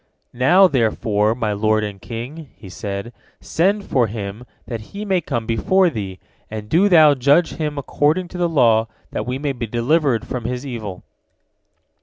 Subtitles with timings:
[0.33, 5.45] "Now, therefore, my lord and king," he said, "send for him that he may come
[5.45, 6.17] before thee,
[6.49, 10.45] and do thou judge him according to the law, that we may be delivered from
[10.45, 11.03] his evil."